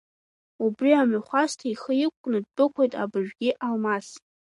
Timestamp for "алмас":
3.67-4.07